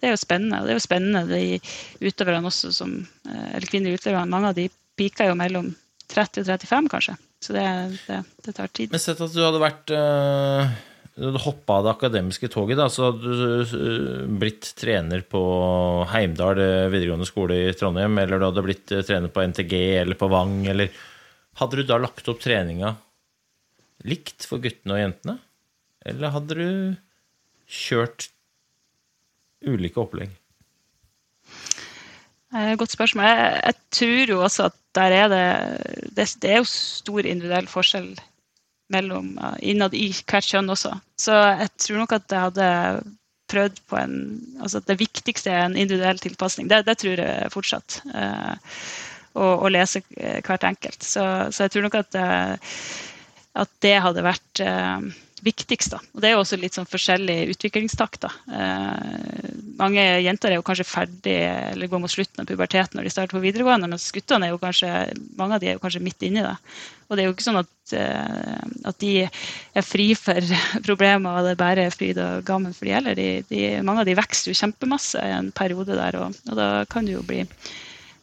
[0.00, 0.58] det, er jo spennende.
[0.58, 4.30] Og det er jo spennende de utøverne også som Eller kvinnelige utøverne.
[4.30, 4.66] mange av de
[4.98, 5.70] piker jo mellom
[6.10, 7.16] 30 og 35, kanskje.
[7.44, 7.64] Så det,
[8.08, 8.90] det, det tar tid.
[8.90, 13.12] Men sett at du hadde vært Du hadde hoppa av det akademiske toget, da, så
[13.12, 13.36] hadde
[13.70, 15.42] du blitt trener på
[16.10, 16.58] Heimdal
[16.90, 20.90] videregående skole i Trondheim, eller du hadde blitt trener på NTG eller på Vang, eller
[21.58, 22.94] hadde du da lagt opp treninga
[24.06, 25.38] likt for guttene og jentene?
[26.06, 26.68] Eller hadde du
[27.68, 28.28] kjørt
[29.66, 30.30] ulike opplegg?
[32.54, 33.26] Eh, godt spørsmål.
[33.26, 35.46] Jeg, jeg, tror jo også at der er det,
[36.16, 38.12] det Det, er jo stor individuell forskjell
[38.88, 40.94] mellom innad i hvert kjønn også.
[41.20, 42.68] Så jeg tror nok at jeg hadde
[43.48, 44.16] prøvd på en
[44.60, 46.70] Altså det viktigste er en individuell tilpasning.
[46.70, 48.00] Det, det tror jeg fortsatt.
[48.14, 48.56] Uh,
[49.36, 51.04] og, og lese eh, hvert enkelt.
[51.04, 52.76] Så, så, jeg tror nok at, eh,
[53.64, 55.08] at det hadde vært eh,
[55.44, 55.94] viktigst.
[55.94, 56.00] Da.
[56.14, 58.24] Og det er jo også litt sånn forskjellig utviklingstakt.
[58.24, 58.30] Da.
[59.78, 63.38] Mange jenter er jo kanskje ferdig eller går mot slutten av puberteten når de starter
[63.38, 64.90] på videregående, mens guttene er jo kanskje,
[65.38, 66.56] mange av de er jo kanskje midt inni det.
[67.06, 67.94] Og det er jo ikke sånn at,
[68.90, 70.42] at de er fri for
[70.88, 73.14] problemer og det bare er fryd og gammen for de heller.
[73.14, 76.72] De, de, mange av de vokser jo kjempemasse i en periode der, og, og da
[76.90, 77.44] kan det jo bli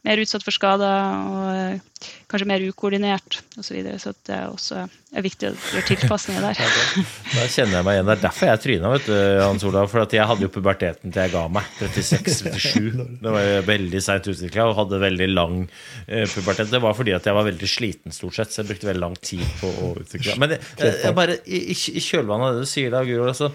[0.05, 3.65] mer utsatt for skader og eh, kanskje mer ukoordinert osv.
[3.65, 3.99] Så, videre.
[4.01, 4.83] så det er også
[5.15, 6.59] er viktig å gjøre tilpasninger der.
[7.35, 8.09] da kjenner jeg meg igjen.
[8.09, 9.89] Det er derfor jeg tryna, vet du, Hans Olav.
[9.91, 11.69] For jeg hadde jo puberteten til jeg ga meg.
[11.79, 12.89] 36-37.
[13.23, 16.73] Det var jo veldig seint utvikla og hadde veldig lang uh, pubertet.
[16.73, 19.17] Det var fordi at jeg var veldig sliten, stort sett, så jeg brukte veldig lang
[19.21, 22.93] tid på å utvikle Men jeg, jeg bare, i, i kjølvannet av det du sier
[22.93, 23.51] da, Guro altså,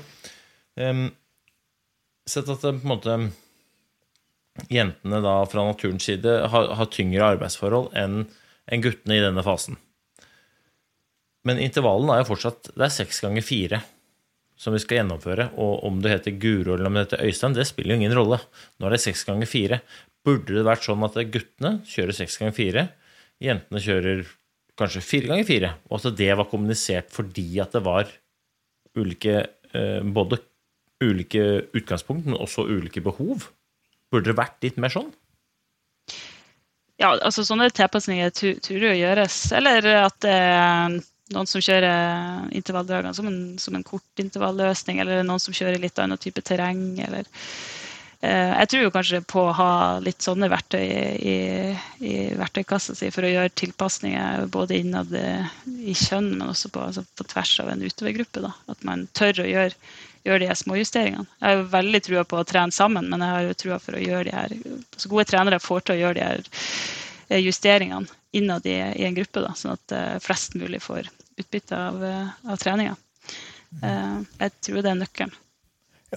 [0.80, 1.06] um,
[2.30, 3.14] Sett at det på en måte
[4.68, 8.24] jentene da fra naturens side har, har tyngre arbeidsforhold enn
[8.70, 9.78] en guttene i denne fasen.
[11.46, 13.80] Men intervallen er jo fortsatt det er seks ganger fire
[14.60, 15.50] som vi skal gjennomføre.
[15.60, 18.40] Og om det heter Guro eller om det heter Øystein, det spiller jo ingen rolle.
[18.76, 19.80] Nå er det seks ganger fire.
[20.26, 22.84] Burde det vært sånn at guttene kjører seks ganger fire,
[23.40, 24.26] jentene kjører
[24.80, 28.08] kanskje fire ganger fire, og at det var kommunisert fordi at det var
[28.96, 29.34] ulike
[29.76, 30.40] eh, både
[31.00, 31.44] ulike
[31.76, 33.48] utgangspunkt, men også ulike behov?
[34.10, 35.10] Burde det vært litt mer sånn?
[37.00, 39.36] Ja, altså sånne tilpasninger tror jeg gjøres.
[39.56, 40.98] Eller at det er
[41.30, 43.28] noen som kjører intervalldragene som
[43.62, 46.98] som en kortintervalløsning, eller noen som kjører litt annen type terreng.
[47.00, 47.24] eller
[48.20, 49.72] eh, jeg tror jo kanskje på å ha
[50.04, 51.38] litt sånne verktøy i,
[52.04, 57.06] i verktøykassa si for å gjøre tilpasninger både innad i kjønn, men også på, altså
[57.16, 58.44] på tvers av en utøvergruppe.
[58.68, 59.78] At man tør å gjøre
[60.26, 61.26] gjøre de småjusteringene.
[61.40, 64.02] Jeg har veldig trua på å trene sammen, men jeg har jo trua for å
[64.02, 66.42] gjøre de her altså Gode trenere får til å gjøre de her
[67.30, 71.08] eh, justeringene innad i, i en gruppe, da, sånn at uh, flest mulig får
[71.40, 72.92] utbytte av, uh, av treninga.
[73.80, 75.32] Jeg tror det er nøkkelen.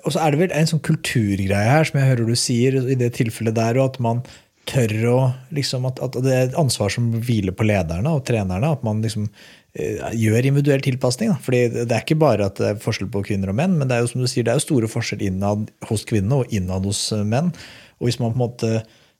[0.03, 2.97] Og så er det vel en sånn kulturgreie her, som jeg hører du sier i
[2.97, 4.21] det tilfellet der, at man
[4.69, 5.17] tør å
[5.53, 8.71] liksom, at, at, det er et ansvar som hviler på lederne og trenerne.
[8.77, 11.33] At man liksom Eh, gjør individuell tilpasning.
[11.33, 11.39] Da.
[11.41, 13.97] Fordi Det er ikke bare at det er forskjell på kvinner og menn, men det
[13.97, 16.85] er jo som du sier, det er jo store forskjeller innad hos kvinnene og innad
[16.85, 17.53] hos eh, menn.
[17.99, 18.71] Og Hvis man på en måte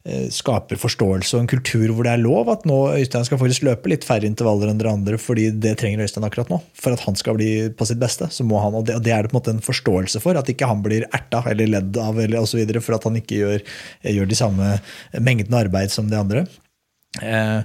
[0.05, 3.65] eh, skaper forståelse og en kultur hvor det er lov at nå Øystein skal faktisk
[3.65, 6.59] løpe litt færre intervaller enn dere andre, fordi det trenger Øystein akkurat nå.
[6.77, 8.29] For at han skal bli på sitt beste.
[8.29, 10.37] så må han, og det, og det er det på en måte en forståelse for.
[10.37, 12.61] At ikke han blir erta eller ledd av eller osv.
[12.77, 13.65] for at han ikke gjør,
[14.05, 14.77] gjør de samme
[15.17, 16.45] mengdene arbeid som de andre.
[17.21, 17.61] Eh,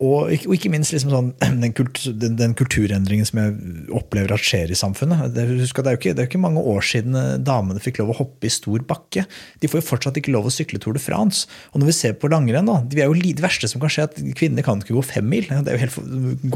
[0.00, 1.28] og og ikke minst liksom sånn,
[1.62, 3.56] den, kultur, den, den, kulturendringen som jeg
[3.96, 5.28] opplever at skjer i samfunnet.
[5.34, 8.00] Det, husk det, er jo ikke, det er ikke mange år siden eh, damene fikk
[8.00, 9.26] lov å hoppe i stor bakke.
[9.60, 11.44] De får jo fortsatt ikke lov å sykle Tour de France.
[11.74, 14.08] Og når vi ser på langrenn, da, det er jo det verste som kan skje,
[14.08, 15.48] at kvinner kan ikke gå fem mil.
[15.50, 16.00] Det er jo helt,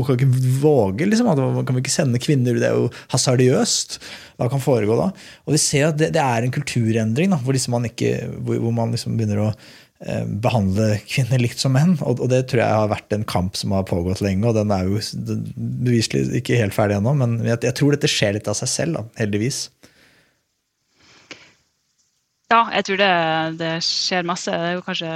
[0.00, 1.32] kan ikke våge, liksom.
[1.44, 4.00] Man kan ikke sende kvinner Det er jo hasardiøst.
[4.40, 5.12] Hva kan foregå da?
[5.44, 8.58] Og vi ser at det, det er en kulturendring da, hvor, liksom man, ikke, hvor,
[8.64, 9.50] hvor man liksom begynner å
[10.44, 11.94] behandle kvinner likt som menn.
[12.04, 14.46] Og, det tror jeg har vært en kamp som har pågått lenge.
[14.48, 15.00] Og den er jo
[15.56, 19.22] beviselig ikke helt ferdig ennå, men jeg, tror dette skjer litt av seg selv, da,
[19.22, 19.62] heldigvis.
[22.52, 23.14] Ja, jeg tror det,
[23.62, 24.52] det, skjer masse.
[24.52, 25.14] Det kanskje,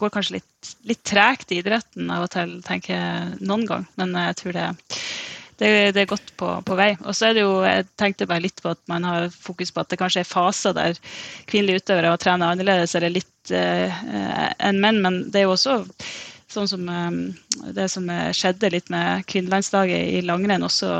[0.00, 3.86] går kanskje litt, litt tregt i idretten av og til, tenker jeg noen gang.
[4.00, 4.66] Men jeg tror det,
[5.60, 6.90] det, det er godt på, på, vei.
[7.04, 9.82] Og så er det jo, jeg tenkte bare litt på at man har fokus på
[9.82, 11.00] at det kanskje er faser der
[11.50, 14.04] kvinnelige utøvere trener annerledes eller litt eh,
[14.58, 15.80] enn menn, men det er jo også
[16.54, 17.18] sånn som eh,
[17.74, 20.90] det som skjedde litt med kvinnelandslaget i langrenn også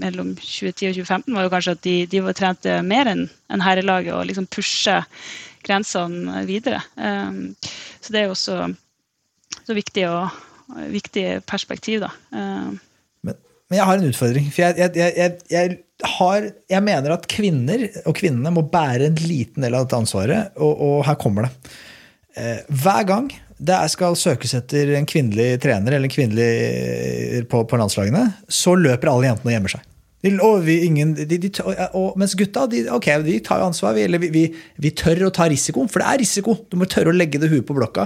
[0.00, 3.64] mellom 2010 og 2015, var jo kanskje at de, de var trente mer enn en
[3.64, 5.00] herrelaget og liksom pushe
[5.66, 6.82] grensene videre.
[6.96, 7.56] Um,
[8.00, 8.60] så det er jo også
[9.66, 10.30] så viktig, og,
[10.92, 12.12] viktig perspektiv, da.
[12.32, 12.78] Um,
[13.70, 14.48] men, jeg har en utfordring.
[14.50, 15.76] For jeg, jeg, jeg,
[16.16, 20.58] har, jeg mener at kvinner og kvinnene må bære en liten del av dette ansvaret,
[20.58, 21.76] og, og her kommer det.
[22.40, 23.30] Eh, hver gang
[23.60, 29.12] det skal søkes etter en kvinnelig trener eller en kvinnelig på, på landslagene, så løper
[29.12, 29.86] alle jentene og gjemmer seg.
[30.20, 31.48] Og vi, ingen, de, de,
[31.96, 33.94] og, mens gutta de, okay, de tar jo ansvar.
[33.96, 36.58] Vi, eller vi, vi, tør å ta risiko, for det er risiko.
[36.68, 38.04] Du må tørre å legge det huet på blokka.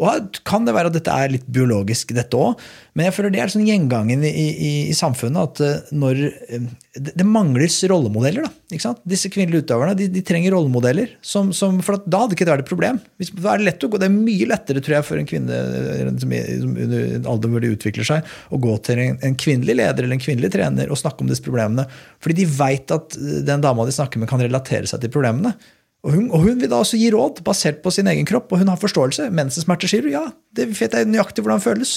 [0.00, 2.60] Og Kan det være at dette er litt biologisk, dette òg?
[2.96, 6.66] Men jeg føler det er sånn gjengangen i, i, i, samfunnet at eh, når eh,
[6.98, 8.44] det, det mangles rollemodeller.
[8.44, 11.14] da, Disse kvinnelige utøverne de, de trenger rollemodeller.
[11.24, 13.00] Som, som, for da hadde ikke det vært et problem.
[13.20, 15.60] Hvis, det, er lett å gå, det er mye lettere tror jeg, for en kvinne
[15.62, 19.38] eh, som, som under en alder hvor de utvikler seg, å gå til en, en,
[19.42, 21.88] kvinnelig leder eller en kvinnelig trener og snakke om disse problemene.
[22.22, 25.56] Fordi de veit at den dama de snakker med, kan relatere seg til problemene.
[26.02, 28.58] Og hun, og hun, vil da også gi råd basert på sin egen kropp, og
[28.58, 29.28] hun har forståelse.
[29.30, 30.10] Mensensmerter, sier du?
[30.10, 30.24] Ja,
[30.56, 31.92] det vet jeg nøyaktig hvordan det føles.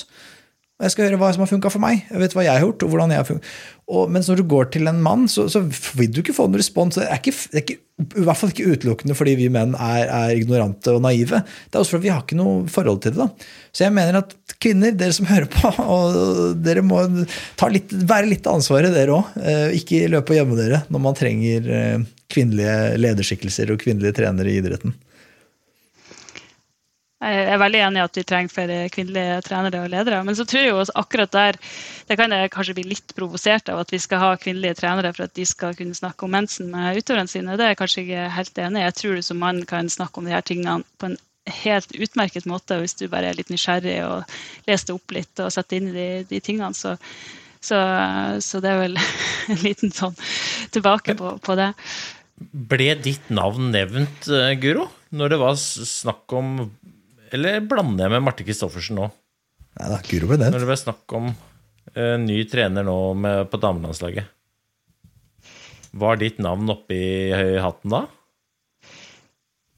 [0.76, 2.02] Og jeg skal høre hva som har funka for meg.
[2.10, 2.84] Jeg vet hva jeg har gjort.
[2.84, 3.52] og hvordan jeg har funket.
[3.86, 5.62] Og, mens når du går til en mann, så, så
[5.96, 6.98] vil du ikke få noen respons.
[6.98, 10.10] Det er, ikke, det er ikke, I hvert fall ikke utelukkende fordi vi menn er,
[10.10, 11.40] er, ignorante og naive.
[11.46, 13.24] Det er også fordi vi har ikke noe forhold til det.
[13.24, 13.48] da.
[13.72, 15.72] Så jeg mener at kvinner, dere som hører på,
[16.68, 17.06] dere må
[17.72, 19.40] litt, være litt av ansvaret, dere òg.
[19.40, 21.98] Eh, ikke løpe og gjemme dere når man trenger eh,
[22.36, 24.98] kvinnelige lederskikkelser og kvinnelige trenere i idretten.
[27.24, 30.18] Jeg er veldig enig i at vi trenger flere kvinnelige trenere og ledere.
[30.28, 31.60] Men så tror jeg jo akkurat der
[32.10, 35.26] det kan jeg kanskje bli litt provosert av at vi skal ha kvinnelige trenere for
[35.26, 37.56] at de skal kunne snakke om mensen med utøverne sine.
[37.56, 38.84] Det er jeg kanskje ikke helt enig i.
[38.84, 41.18] Jeg tror du som mann kan snakke om de her tingene på en
[41.64, 45.54] helt utmerket måte hvis du bare er litt nysgjerrig og leser det opp litt og
[45.54, 46.76] setter inn i de, de tingene.
[46.76, 46.98] Så,
[47.64, 47.80] så,
[48.44, 49.00] så, det er vel
[49.56, 50.18] en liten sånn
[50.76, 51.72] tilbake på, på det.
[52.36, 56.58] Ble ditt navn nevnt, eh, Guro, når det var snakk om
[57.36, 59.10] Eller blander jeg med Marte Christoffersen nå?
[59.76, 60.56] Nei da, Guro ble nevnt.
[60.56, 64.30] Når det ble snakk om uh, ny trener nå med, på damelandslaget.
[65.96, 67.00] Var ditt navn oppi
[67.64, 68.06] hatten da?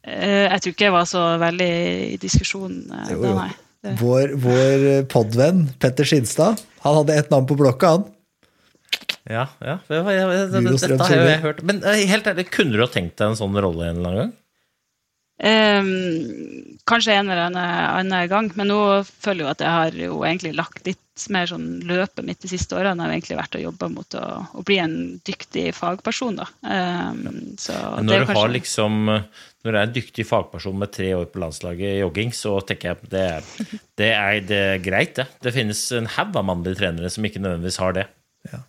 [0.08, 1.72] Uh, jeg tror ikke jeg var så veldig
[2.14, 3.50] i diskusjon uh, da, nei.
[3.98, 8.08] Vår, vår podvenn Petter Skinstad, han hadde ett navn på blokka, han.
[9.28, 9.78] Ja, ja.
[9.88, 11.62] Det, det, det, dette har jeg hørt.
[11.68, 14.22] Men eh, helt ærlig, kunne du ha tenkt deg en sånn rolle en eller annen
[14.22, 14.36] gang?
[15.38, 20.56] Um, kanskje en eller annen gang, men nå føler jeg at jeg har jo egentlig
[20.58, 23.04] lagt litt mer sånn løpet mitt de siste årene.
[23.04, 24.26] Jeg har egentlig vært og jobba mot å,
[24.58, 26.42] å, bli en dyktig fagperson.
[26.42, 26.48] da.
[26.66, 28.40] Um, når du kanskje...
[28.40, 28.98] har liksom
[29.68, 32.94] når du er en dyktig fagperson med tre år på landslaget i jogging, så tenker
[32.94, 33.50] jeg det er,
[34.00, 35.28] det er, det er greit, det.
[35.44, 38.06] Det finnes en haug av mannlige trenere som ikke nødvendigvis har det.
[38.48, 38.62] Ja.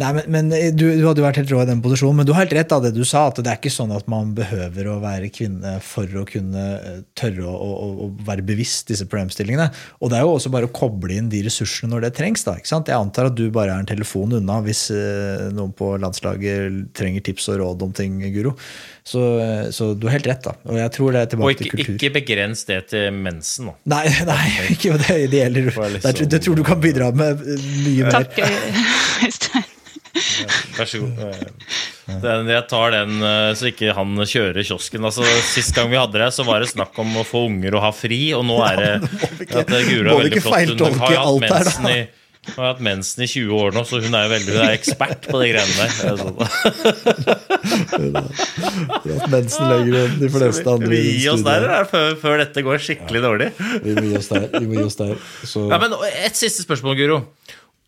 [0.00, 2.26] Nei, men, men eh, du, du, hadde jo vært helt rå i den posisjonen, men
[2.26, 3.28] du har helt rett av det du sa.
[3.28, 6.96] at Det er ikke sånn at man behøver å være kvinne for å kunne eh,
[7.18, 9.68] tørre å, å, å være bevisst disse problemstillingene.
[10.02, 12.42] Og det er jo også bare å koble inn de ressursene når det trengs.
[12.46, 12.90] da, ikke sant?
[12.90, 17.22] Jeg antar at du bare er en telefon unna hvis eh, noen på landslaget trenger
[17.30, 18.56] tips og råd om ting, Guro.
[19.04, 19.20] Så,
[19.76, 20.42] så, du har helt rett.
[20.42, 20.56] da.
[20.72, 21.96] Og jeg tror det er tilbake ikke, til kultur.
[22.00, 23.70] ikke begrens det til mensen.
[23.70, 23.78] da.
[23.94, 24.42] Nei, nei
[24.74, 25.70] ikke det, det gjelder.
[26.00, 28.18] Liksom, det tror du kan bidra med mye mer.
[28.18, 28.42] Takk.
[30.74, 31.44] Vær så god.
[32.24, 35.06] Den, jeg tar den eh, så ikke han kjører kiosken.
[35.08, 37.86] Altså, Sist gang vi hadde det, så var det snakk om å få unger og
[37.86, 38.92] ha fri, og nå er det
[39.54, 40.84] at Guro er veldig flott.
[40.84, 41.98] Hun har jo hatt mensen i
[42.44, 45.28] hun har hatt mensen i 20 år nå, så hun er veldig, hun er ekspert
[45.30, 45.88] på de greiene der.
[47.94, 48.18] Hun
[49.08, 50.90] har hatt mensen lenger enn de fleste andre.
[50.92, 53.24] Vi gir oss der før, før, dette går skikkelig ja.
[53.24, 53.48] dårlig.
[53.86, 54.46] Vi må gi oss der.
[54.58, 55.16] Vi må gi oss der.
[55.40, 55.64] Så.
[55.72, 57.18] Ja, men Et siste spørsmål, Guro.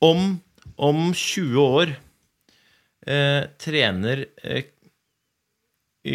[0.05, 0.41] Om,
[0.89, 2.01] om 20 år eh,
[3.07, 4.73] trener eh,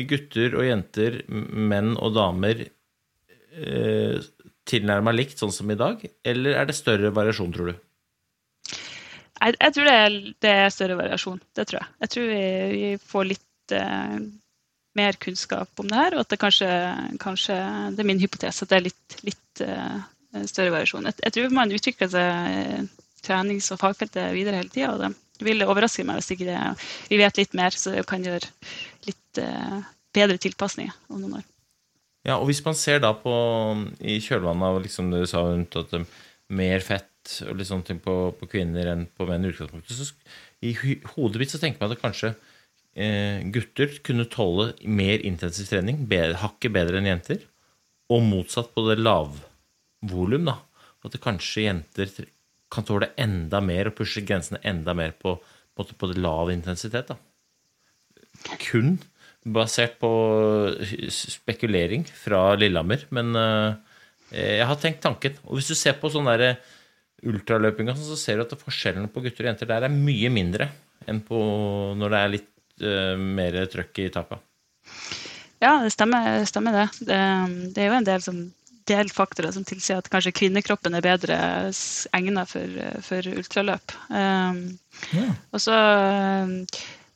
[0.08, 4.20] gutter og jenter, menn og damer eh,
[4.68, 6.04] tilnærma likt, sånn som i dag?
[6.24, 7.80] Eller er det større variasjon, tror du?
[9.42, 11.42] Jeg, jeg tror det er, det er, større variasjon.
[11.58, 11.90] Det tror jeg.
[12.04, 12.44] Jeg tror vi,
[12.76, 14.18] vi får litt eh,
[15.00, 16.72] mer kunnskap om det her, og at det kanskje,
[17.22, 17.58] kanskje
[17.96, 21.10] Det er min hypotese at det er litt, litt eh, større variasjon.
[21.10, 22.86] Jeg, jeg, tror man utvikler seg eh,
[23.26, 25.12] trenings- og fagfeltet videre hele tida.
[25.42, 26.60] Det vil overraske meg hvis ikke det,
[27.10, 28.46] vi vet litt mer, så vi kan gjøre
[29.08, 29.82] litt uh,
[30.14, 31.48] bedre tilpasninger om noen år.
[32.30, 33.34] Ja, og hvis man ser da på
[34.06, 35.96] i kjølvannet av liksom det du sa rundt at
[36.54, 37.08] mer fett
[37.48, 39.46] og litt sånne ting på, på kvinner enn på menn.
[39.46, 39.98] i utgangspunktet.
[39.98, 40.14] Så
[40.62, 40.76] I
[41.16, 42.34] hodet mitt så tenker man at kanskje
[42.94, 47.42] eh, gutter kunne tåle mer intensiv trening, bedre, hakket bedre enn jenter.
[48.12, 50.60] Og motsatt på det lavvolum, da.
[51.02, 52.12] At det kanskje jenter
[52.72, 55.36] kan tåle enda mer og pushe grensene enda mer på,
[55.76, 57.12] på, på lav intensitet.
[57.12, 57.18] da.
[58.64, 58.98] Kun
[59.42, 60.12] basert på
[61.10, 63.74] spekulering fra Lillehammer, men eh,
[64.38, 65.40] jeg har tenkt tanken.
[65.48, 66.62] Og hvis du ser på sånn der
[67.28, 70.70] ultraløpinga, så ser du at forskjellene på gutter og jenter der er mye mindre
[71.10, 71.42] enn på
[71.98, 72.50] når det er litt
[72.86, 74.38] uh, mer trøkk i taka.
[75.62, 76.86] Ja, det stemmer, stemmer det.
[77.06, 77.20] det.
[77.76, 78.40] Det er jo en del, som,
[78.90, 81.38] delfaktorer som tilsier at kanskje kvinnekroppen er bedre
[82.18, 83.94] egnet for, for ultraløp.
[84.10, 84.64] Um,
[85.52, 86.58] Og så um,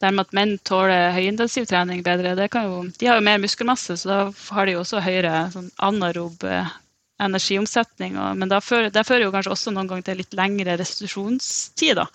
[0.02, 3.40] det med at menn tåler høyintensiv trening bedre, det kan jo, de har jo mer
[3.42, 4.18] muskelmasse, så da
[4.58, 6.74] har de jo også høyere sånn anarob eh,
[7.24, 8.18] energiomsetning.
[8.20, 12.02] Og, men det fører, det fører jo kanskje også noen ganger til litt lengre restitusjonstid.
[12.02, 12.10] Da.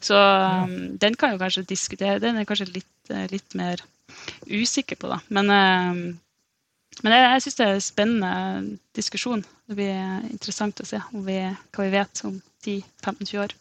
[0.00, 3.84] Så um, den kan jo kanskje diskutere, den er kanskje litt, eh, litt mer
[4.48, 5.20] usikker på, da.
[5.28, 6.02] Men, um,
[7.02, 9.42] men jeg, jeg syns det er en spennende diskusjon.
[9.70, 11.40] Det blir interessant å se vi,
[11.72, 13.54] hva vi vet om 10-15-20 år.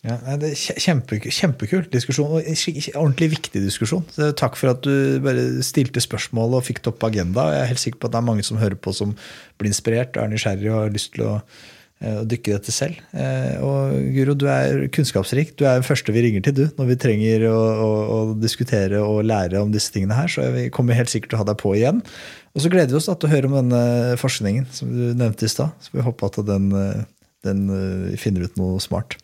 [0.00, 2.56] Ja, det er kje- kjempe, Kjempekul diskusjon, og en
[3.02, 4.06] ordentlig viktig diskusjon.
[4.40, 7.50] Takk for at du bare stilte spørsmål og fikk det opp på agenda.
[7.52, 9.12] Jeg er helt sikker på at det er mange som hører på som
[9.60, 11.34] blir inspirert og er nysgjerrig og har lyst til å,
[12.00, 12.98] eh, å dykke i dette selv.
[13.12, 15.54] Eh, Og Guro, du er kunnskapsrik.
[15.60, 19.00] Du er den første vi ringer til du, når vi trenger å, å, å diskutere
[19.04, 20.28] og lære om disse tingene her.
[20.32, 22.02] Så vi kommer helt sikkert til å ha deg på igjen.
[22.54, 23.82] Og så gleder vi oss da til å høre om denne
[24.18, 25.76] forskningen som du nevnte i stad.
[25.84, 27.04] Så vi håper at den, eh,
[27.46, 27.64] den
[28.20, 29.16] finner ut noe smart.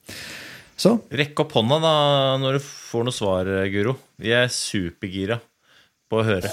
[0.77, 1.93] Så Rekk opp hånda da
[2.41, 3.97] når du får noe svar, Guro.
[4.20, 5.41] Vi er supergira
[6.11, 6.51] på å høre.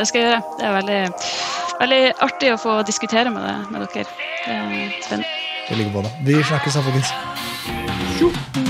[0.00, 0.42] Det skal jeg gjøre.
[0.58, 0.98] Det er veldig,
[1.80, 4.08] veldig artig å få diskutere med, det, med dere.
[4.46, 5.36] Det er spennende.
[5.68, 6.16] Det ligger på det.
[6.26, 7.14] Vi snakkes da, folkens.
[8.20, 8.69] What